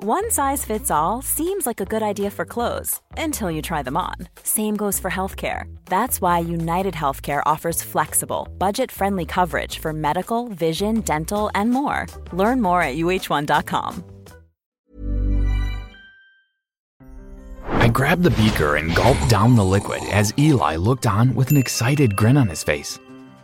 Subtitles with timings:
[0.00, 3.96] One size fits all seems like a good idea for clothes until you try them
[3.96, 4.14] on.
[4.44, 5.64] Same goes for healthcare.
[5.86, 12.06] That's why United Healthcare offers flexible, budget-friendly coverage for medical, vision, dental, and more.
[12.32, 14.04] Learn more at uh1.com.
[17.64, 21.56] I grabbed the beaker and gulped down the liquid as Eli looked on with an
[21.56, 23.00] excited grin on his face.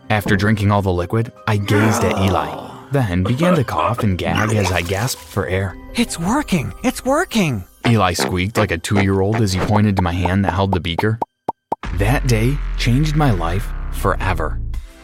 [0.09, 4.53] After drinking all the liquid, I gazed at Eli, then began to cough and gag
[4.53, 5.77] as I gasped for air.
[5.93, 6.73] It's working!
[6.83, 7.63] It's working!
[7.87, 10.71] Eli squeaked like a two year old as he pointed to my hand that held
[10.71, 11.19] the beaker.
[11.95, 14.59] That day changed my life forever.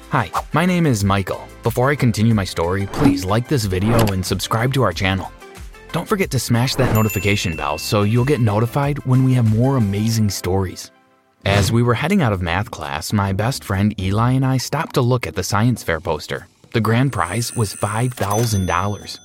[0.09, 1.48] Hi, my name is Michael.
[1.64, 5.32] Before I continue my story, please like this video and subscribe to our channel.
[5.92, 9.78] Don't forget to smash that notification bell so you'll get notified when we have more
[9.78, 10.92] amazing stories.
[11.46, 14.96] As we were heading out of math class, my best friend Eli and I stopped
[14.96, 16.48] to look at the science fair poster.
[16.73, 19.19] The grand prize was $5,000.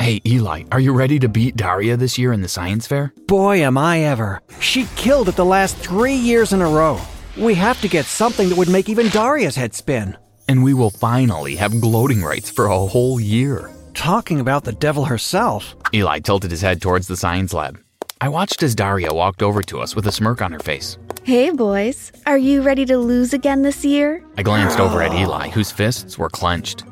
[0.00, 3.12] Hey, Eli, are you ready to beat Daria this year in the science fair?
[3.28, 4.40] Boy, am I ever.
[4.58, 7.00] She killed it the last three years in a row.
[7.38, 10.16] We have to get something that would make even Daria's head spin.
[10.48, 13.70] And we will finally have gloating rights for a whole year.
[13.94, 15.76] Talking about the devil herself.
[15.94, 17.78] Eli tilted his head towards the science lab.
[18.22, 20.98] I watched as Daria walked over to us with a smirk on her face.
[21.22, 22.12] Hey, boys.
[22.26, 24.22] Are you ready to lose again this year?
[24.36, 26.84] I glanced over at Eli, whose fists were clenched.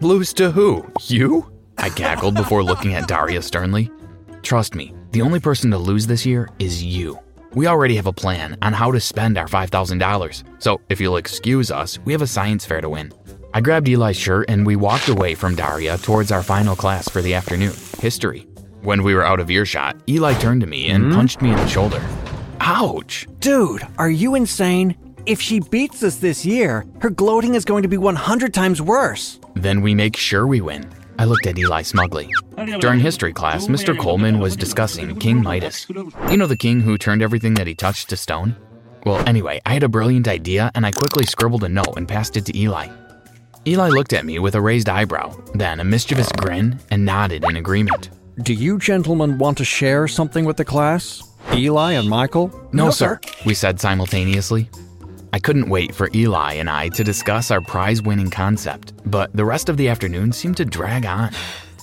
[0.00, 0.90] Lose to who?
[1.02, 1.50] You?
[1.76, 3.90] I cackled before looking at Daria sternly.
[4.42, 7.18] Trust me, the only person to lose this year is you.
[7.52, 11.70] We already have a plan on how to spend our $5,000, so if you'll excuse
[11.70, 13.12] us, we have a science fair to win.
[13.52, 17.20] I grabbed Eli's shirt and we walked away from Daria towards our final class for
[17.20, 18.46] the afternoon history.
[18.82, 21.14] When we were out of earshot, Eli turned to me and Hmm?
[21.14, 22.00] punched me in the shoulder.
[22.60, 23.26] Ouch!
[23.40, 24.96] Dude, are you insane?
[25.26, 29.38] If she beats us this year, her gloating is going to be 100 times worse.
[29.54, 30.88] Then we make sure we win.
[31.18, 32.30] I looked at Eli smugly.
[32.80, 33.96] During history class, Mr.
[33.98, 35.86] Coleman was discussing King Midas.
[36.30, 38.56] You know the king who turned everything that he touched to stone?
[39.04, 42.38] Well, anyway, I had a brilliant idea and I quickly scribbled a note and passed
[42.38, 42.88] it to Eli.
[43.66, 47.56] Eli looked at me with a raised eyebrow, then a mischievous grin, and nodded in
[47.56, 48.08] agreement.
[48.42, 51.22] Do you gentlemen want to share something with the class?
[51.52, 52.50] Eli and Michael?
[52.72, 54.70] No, sir, we said simultaneously.
[55.32, 59.44] I couldn't wait for Eli and I to discuss our prize winning concept, but the
[59.44, 61.32] rest of the afternoon seemed to drag on.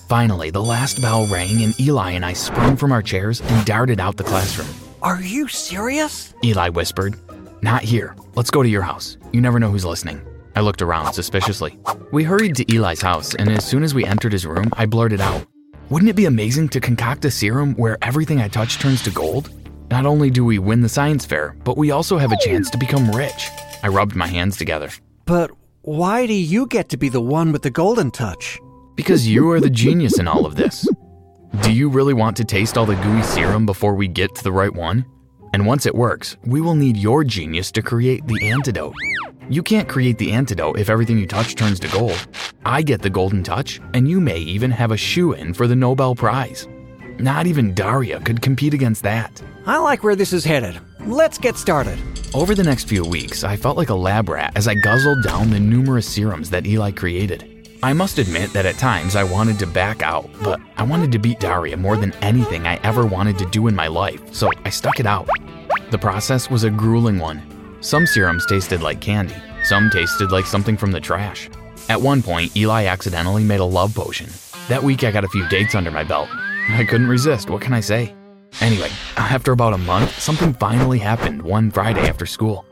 [0.09, 3.99] Finally, the last bell rang and Eli and I sprung from our chairs and darted
[3.99, 4.67] out the classroom.
[5.03, 6.33] Are you serious?
[6.43, 7.19] Eli whispered,
[7.61, 8.15] Not here.
[8.35, 9.17] Let's go to your house.
[9.31, 10.21] You never know who's listening.
[10.55, 11.77] I looked around suspiciously.
[12.11, 15.21] We hurried to Eli's house, and as soon as we entered his room, I blurted
[15.21, 15.45] out,
[15.89, 19.49] Wouldn't it be amazing to concoct a serum where everything I touch turns to gold?
[19.89, 22.77] Not only do we win the science fair, but we also have a chance to
[22.77, 23.47] become rich.
[23.83, 24.89] I rubbed my hands together.
[25.23, 25.49] But
[25.83, 28.59] why do you get to be the one with the golden touch?
[28.95, 30.89] Because you are the genius in all of this.
[31.61, 34.51] Do you really want to taste all the gooey serum before we get to the
[34.51, 35.05] right one?
[35.53, 38.93] And once it works, we will need your genius to create the antidote.
[39.49, 42.27] You can't create the antidote if everything you touch turns to gold.
[42.65, 45.75] I get the golden touch, and you may even have a shoe in for the
[45.75, 46.67] Nobel Prize.
[47.19, 49.41] Not even Daria could compete against that.
[49.65, 50.79] I like where this is headed.
[51.01, 51.97] Let's get started.
[52.33, 55.49] Over the next few weeks, I felt like a lab rat as I guzzled down
[55.49, 57.56] the numerous serums that Eli created.
[57.83, 61.19] I must admit that at times I wanted to back out, but I wanted to
[61.19, 64.69] beat Daria more than anything I ever wanted to do in my life, so I
[64.71, 65.29] stuck it out.
[65.91, 67.43] The process was a grueling one.
[67.81, 71.49] Some serums tasted like candy, some tasted like something from the trash.
[71.87, 74.29] At one point, Eli accidentally made a love potion.
[74.69, 76.29] That week, I got a few dates under my belt.
[76.69, 78.13] I couldn't resist, what can I say?
[78.59, 82.65] Anyway, after about a month, something finally happened one Friday after school.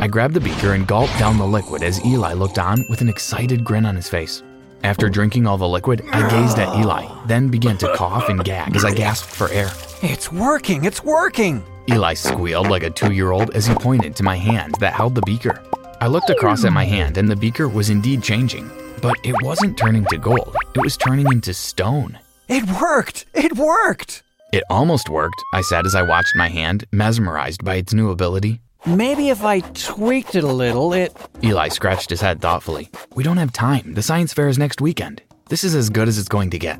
[0.00, 3.08] I grabbed the beaker and gulped down the liquid as Eli looked on with an
[3.08, 4.42] excited grin on his face.
[4.82, 8.76] After drinking all the liquid, I gazed at Eli, then began to cough and gag
[8.76, 9.70] as I gasped for air.
[10.02, 11.64] It's working, it's working!
[11.90, 15.14] Eli squealed like a two year old as he pointed to my hand that held
[15.14, 15.62] the beaker.
[16.00, 18.70] I looked across at my hand and the beaker was indeed changing,
[19.00, 22.18] but it wasn't turning to gold, it was turning into stone.
[22.48, 23.24] It worked!
[23.32, 24.22] It worked!
[24.52, 28.60] It almost worked, I said as I watched my hand, mesmerized by its new ability.
[28.86, 31.10] Maybe if I tweaked it a little, it.
[31.42, 32.90] Eli scratched his head thoughtfully.
[33.14, 33.94] We don't have time.
[33.94, 35.22] The science fair is next weekend.
[35.48, 36.78] This is as good as it's going to get.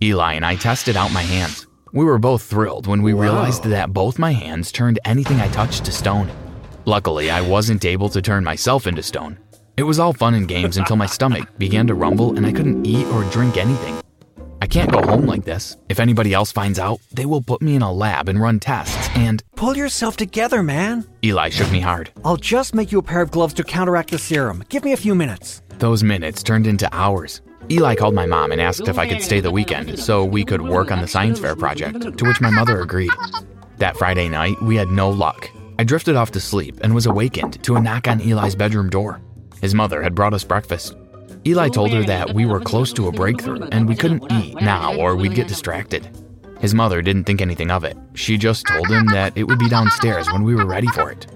[0.00, 1.66] Eli and I tested out my hands.
[1.92, 5.84] We were both thrilled when we realized that both my hands turned anything I touched
[5.84, 6.30] to stone.
[6.84, 9.38] Luckily, I wasn't able to turn myself into stone.
[9.76, 12.86] It was all fun and games until my stomach began to rumble and I couldn't
[12.86, 14.01] eat or drink anything.
[14.62, 15.76] I can't go home like this.
[15.88, 19.08] If anybody else finds out, they will put me in a lab and run tests,
[19.16, 21.04] and Pull yourself together, man.
[21.24, 22.12] Eli shook me hard.
[22.24, 24.62] I'll just make you a pair of gloves to counteract the serum.
[24.68, 25.62] Give me a few minutes.
[25.78, 27.40] Those minutes turned into hours.
[27.70, 30.62] Eli called my mom and asked if I could stay the weekend so we could
[30.62, 33.10] work on the science fair project, to which my mother agreed.
[33.78, 35.50] That Friday night, we had no luck.
[35.80, 39.20] I drifted off to sleep and was awakened to a knock on Eli's bedroom door.
[39.60, 40.94] His mother had brought us breakfast.
[41.44, 44.94] Eli told her that we were close to a breakthrough and we couldn't eat now
[44.94, 46.08] or we'd get distracted.
[46.60, 47.96] His mother didn't think anything of it.
[48.14, 51.26] She just told him that it would be downstairs when we were ready for it.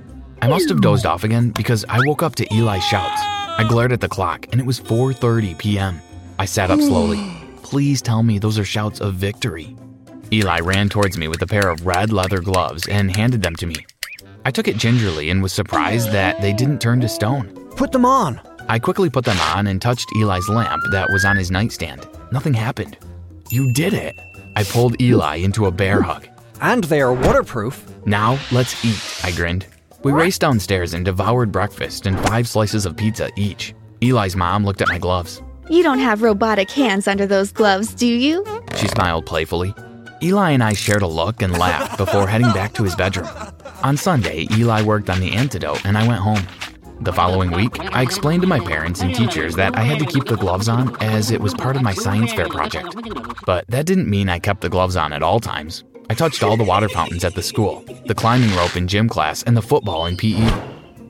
[0.40, 3.20] I must have dozed off again because I woke up to Eli's shouts.
[3.58, 6.00] I glared at the clock and it was 4:30 p.m.
[6.38, 7.18] I sat up slowly.
[7.62, 9.74] Please tell me those are shouts of victory.
[10.32, 13.66] Eli ran towards me with a pair of red leather gloves and handed them to
[13.66, 13.76] me.
[14.44, 17.48] I took it gingerly and was surprised that they didn't turn to stone.
[17.74, 18.40] Put them on.
[18.68, 22.08] I quickly put them on and touched Eli's lamp that was on his nightstand.
[22.32, 22.96] Nothing happened.
[23.50, 24.18] You did it.
[24.56, 26.26] I pulled Eli into a bear hug.
[26.60, 27.84] And they are waterproof.
[28.06, 29.66] Now let's eat, I grinned.
[30.02, 33.74] We raced downstairs and devoured breakfast and five slices of pizza each.
[34.00, 35.42] Eli's mom looked at my gloves.
[35.68, 38.44] You don't have robotic hands under those gloves, do you?
[38.76, 39.74] She smiled playfully.
[40.22, 43.28] Eli and I shared a look and laughed before heading back to his bedroom.
[43.82, 46.42] On Sunday, Eli worked on the antidote and I went home.
[47.00, 50.24] The following week, I explained to my parents and teachers that I had to keep
[50.24, 52.96] the gloves on as it was part of my science fair project.
[53.44, 55.84] But that didn't mean I kept the gloves on at all times.
[56.08, 59.42] I touched all the water fountains at the school, the climbing rope in gym class,
[59.42, 60.50] and the football in PE.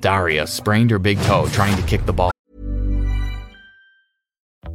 [0.01, 2.31] Daria sprained her big toe trying to kick the ball.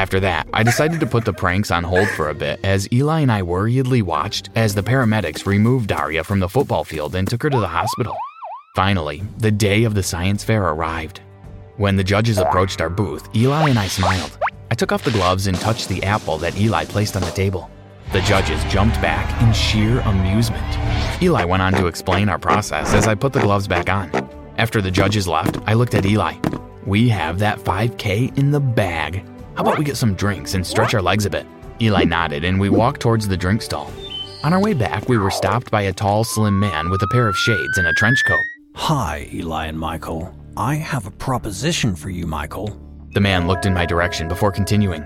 [0.00, 3.20] After that, I decided to put the pranks on hold for a bit as Eli
[3.20, 7.42] and I worriedly watched as the paramedics removed Daria from the football field and took
[7.42, 8.16] her to the hospital.
[8.74, 11.20] Finally, the day of the science fair arrived.
[11.76, 14.38] When the judges approached our booth, Eli and I smiled.
[14.70, 17.70] I took off the gloves and touched the apple that Eli placed on the table.
[18.14, 21.22] The judges jumped back in sheer amusement.
[21.22, 24.10] Eli went on to explain our process as I put the gloves back on.
[24.56, 26.36] After the judges left, I looked at Eli.
[26.86, 29.26] We have that 5K in the bag.
[29.60, 31.44] How about we get some drinks and stretch our legs a bit?
[31.82, 33.92] Eli nodded and we walked towards the drink stall.
[34.42, 37.28] On our way back, we were stopped by a tall, slim man with a pair
[37.28, 38.40] of shades and a trench coat.
[38.74, 40.34] Hi, Eli and Michael.
[40.56, 42.74] I have a proposition for you, Michael.
[43.12, 45.04] The man looked in my direction before continuing.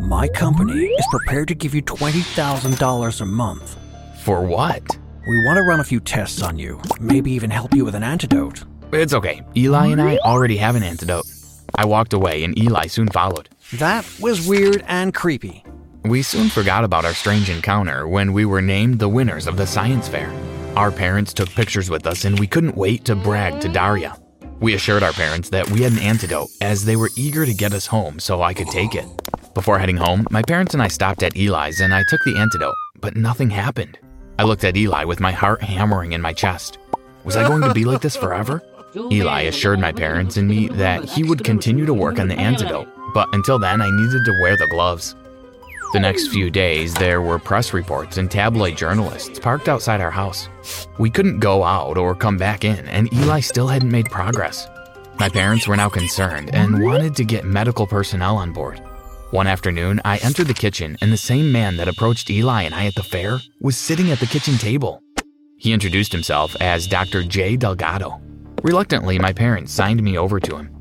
[0.00, 3.76] My company is prepared to give you $20,000 a month.
[4.24, 4.82] For what?
[5.28, 8.02] We want to run a few tests on you, maybe even help you with an
[8.02, 8.64] antidote.
[8.92, 9.42] It's okay.
[9.56, 11.24] Eli and I already have an antidote.
[11.76, 13.48] I walked away and Eli soon followed.
[13.74, 15.64] That was weird and creepy.
[16.04, 19.66] We soon forgot about our strange encounter when we were named the winners of the
[19.66, 20.30] science fair.
[20.76, 24.18] Our parents took pictures with us and we couldn't wait to brag to Daria.
[24.60, 27.72] We assured our parents that we had an antidote as they were eager to get
[27.72, 29.06] us home so I could take it.
[29.54, 32.74] Before heading home, my parents and I stopped at Eli's and I took the antidote,
[33.00, 33.98] but nothing happened.
[34.38, 36.76] I looked at Eli with my heart hammering in my chest.
[37.24, 38.62] Was I going to be like this forever?
[38.94, 42.88] Eli assured my parents and me that he would continue to work on the antidote,
[43.14, 45.14] but until then, I needed to wear the gloves.
[45.92, 50.48] The next few days, there were press reports and tabloid journalists parked outside our house.
[50.98, 54.66] We couldn't go out or come back in, and Eli still hadn't made progress.
[55.18, 58.82] My parents were now concerned and wanted to get medical personnel on board.
[59.32, 62.86] One afternoon, I entered the kitchen, and the same man that approached Eli and I
[62.86, 65.02] at the fair was sitting at the kitchen table.
[65.58, 67.22] He introduced himself as Dr.
[67.22, 67.56] J.
[67.56, 68.20] Delgado.
[68.62, 70.71] Reluctantly, my parents signed me over to him.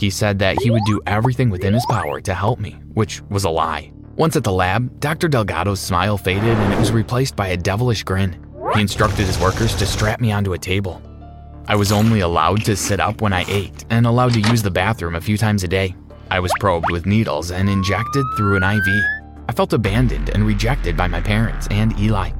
[0.00, 3.44] He said that he would do everything within his power to help me, which was
[3.44, 3.92] a lie.
[4.16, 5.28] Once at the lab, Dr.
[5.28, 8.42] Delgado's smile faded and it was replaced by a devilish grin.
[8.74, 11.02] He instructed his workers to strap me onto a table.
[11.68, 14.70] I was only allowed to sit up when I ate and allowed to use the
[14.70, 15.94] bathroom a few times a day.
[16.30, 18.86] I was probed with needles and injected through an IV.
[19.48, 22.30] I felt abandoned and rejected by my parents and Eli.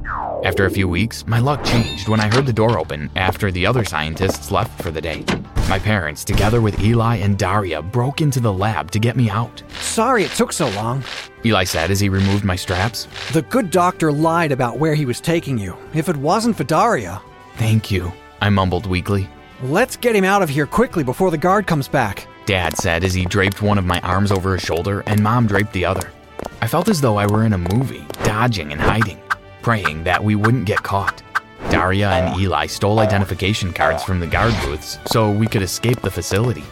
[0.45, 3.65] After a few weeks, my luck changed when I heard the door open after the
[3.65, 5.25] other scientists left for the day.
[5.69, 9.63] My parents, together with Eli and Daria, broke into the lab to get me out.
[9.81, 11.03] Sorry it took so long.
[11.45, 13.09] Eli said as he removed my straps.
[13.33, 15.75] The good doctor lied about where he was taking you.
[15.95, 17.23] If it wasn't for Daria.
[17.57, 18.13] Thank you,
[18.43, 19.29] I mumbled weakly.
[19.63, 22.29] Let's get him out of here quickly before the guard comes back.
[22.45, 25.73] Dad said as he draped one of my arms over his shoulder and Mom draped
[25.73, 26.13] the other.
[26.61, 29.19] I felt as though I were in a movie, dodging and hiding
[29.67, 31.25] praying that we wouldn't get caught.
[31.71, 32.39] Daria and oh.
[32.39, 33.03] Eli stole oh.
[33.03, 36.63] identification cards from the guard booths so we could escape the facility.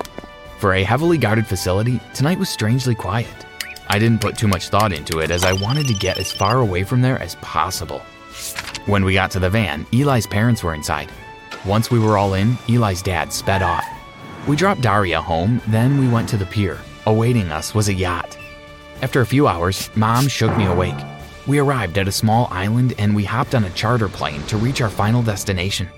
[0.61, 3.35] For a heavily guarded facility, tonight was strangely quiet.
[3.89, 6.61] I didn't put too much thought into it as I wanted to get as far
[6.61, 7.99] away from there as possible.
[8.87, 11.11] When we got to the van, Eli's parents were inside.
[11.67, 13.85] Once we were all in, Eli's dad sped off.
[14.47, 16.79] We dropped Daria home, then we went to the pier.
[17.07, 18.39] Awaiting us was a yacht.
[19.03, 20.95] After a few hours, mom shook me awake.
[21.47, 24.81] We arrived at a small island and we hopped on a charter plane to reach
[24.81, 25.89] our final destination.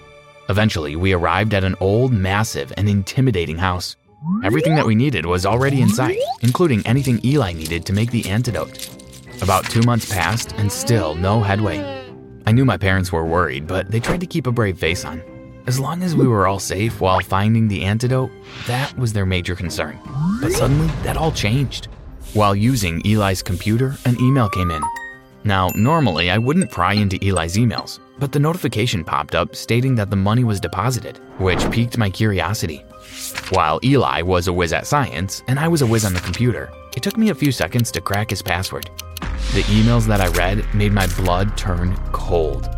[0.48, 3.96] Eventually, we arrived at an old, massive, and intimidating house.
[4.42, 8.28] Everything that we needed was already in sight, including anything Eli needed to make the
[8.28, 8.88] antidote.
[9.40, 11.78] About two months passed and still no headway.
[12.44, 15.22] I knew my parents were worried, but they tried to keep a brave face on.
[15.68, 18.30] As long as we were all safe while finding the antidote,
[18.66, 19.98] that was their major concern.
[20.40, 21.86] But suddenly, that all changed.
[22.34, 24.82] While using Eli's computer, an email came in.
[25.46, 30.10] Now, normally I wouldn't pry into Eli's emails, but the notification popped up stating that
[30.10, 32.84] the money was deposited, which piqued my curiosity.
[33.50, 36.68] While Eli was a whiz at science and I was a whiz on the computer,
[36.96, 38.90] it took me a few seconds to crack his password.
[39.54, 42.68] The emails that I read made my blood turn cold.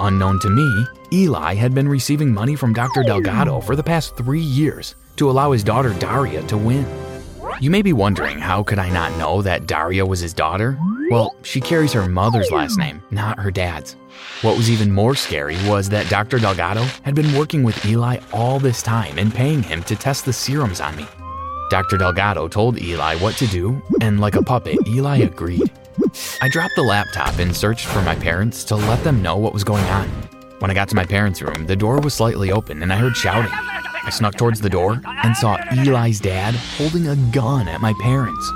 [0.00, 3.04] Unknown to me, Eli had been receiving money from Dr.
[3.04, 6.84] Delgado for the past three years to allow his daughter Daria to win.
[7.58, 10.78] You may be wondering how could I not know that Daria was his daughter?
[11.10, 13.96] Well, she carries her mother's last name, not her dad's.
[14.42, 16.38] What was even more scary was that Dr.
[16.38, 20.32] Delgado had been working with Eli all this time and paying him to test the
[20.34, 21.06] serums on me.
[21.70, 21.96] Dr.
[21.96, 25.72] Delgado told Eli what to do, and like a puppet, Eli agreed.
[26.42, 29.64] I dropped the laptop and searched for my parents to let them know what was
[29.64, 30.08] going on.
[30.58, 33.16] When I got to my parents' room, the door was slightly open and I heard
[33.16, 33.52] shouting.
[34.06, 38.52] I snuck towards the door and saw Eli's dad holding a gun at my parents.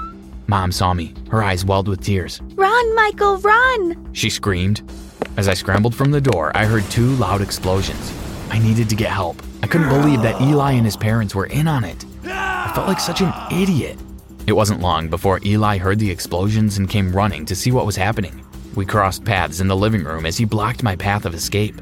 [0.46, 2.40] Mom saw me, her eyes welled with tears.
[2.54, 4.10] Run, Michael, run!
[4.12, 4.88] She screamed.
[5.36, 8.16] As I scrambled from the door, I heard two loud explosions.
[8.50, 9.42] I needed to get help.
[9.64, 12.04] I couldn't believe that Eli and his parents were in on it.
[12.24, 13.98] I felt like such an idiot.
[14.46, 17.96] It wasn't long before Eli heard the explosions and came running to see what was
[17.96, 18.46] happening.
[18.76, 21.74] We crossed paths in the living room as he blocked my path of escape.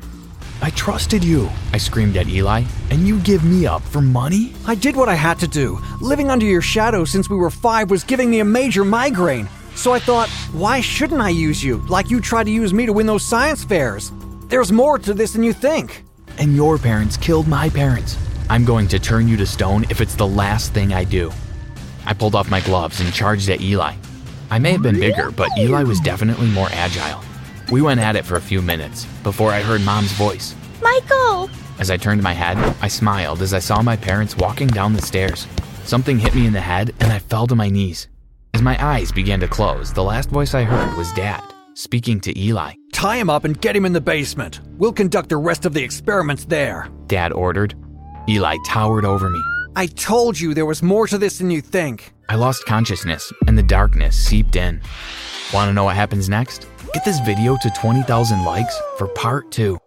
[0.61, 4.53] I trusted you, I screamed at Eli, and you give me up for money?
[4.67, 5.79] I did what I had to do.
[6.01, 9.49] Living under your shadow since we were five was giving me a major migraine.
[9.77, 12.93] So I thought, why shouldn't I use you, like you tried to use me to
[12.93, 14.11] win those science fairs?
[14.49, 16.03] There's more to this than you think.
[16.39, 18.19] And your parents killed my parents.
[18.51, 21.31] I'm going to turn you to stone if it's the last thing I do.
[22.05, 23.95] I pulled off my gloves and charged at Eli.
[24.51, 27.23] I may have been bigger, but Eli was definitely more agile.
[27.71, 30.55] We went at it for a few minutes before I heard Mom's voice.
[30.81, 31.51] Michael!
[31.79, 35.03] As I turned my head, I smiled as I saw my parents walking down the
[35.03, 35.47] stairs.
[35.85, 38.09] Something hit me in the head and I fell to my knees.
[38.55, 41.43] As my eyes began to close, the last voice I heard was Dad,
[41.75, 42.73] speaking to Eli.
[42.93, 44.61] Tie him up and get him in the basement.
[44.79, 46.89] We'll conduct the rest of the experiments there.
[47.07, 47.75] Dad ordered.
[48.31, 49.43] Eli towered over me.
[49.77, 52.15] I told you there was more to this than you think.
[52.31, 54.81] I lost consciousness and the darkness seeped in.
[55.53, 56.67] Want to know what happens next?
[56.95, 59.79] Get this video to 20,000 likes for part two.